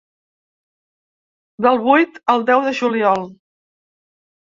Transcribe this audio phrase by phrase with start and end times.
[1.67, 3.27] Del vuit al deu de juliol.